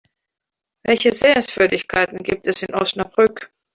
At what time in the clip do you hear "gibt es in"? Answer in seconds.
2.23-2.73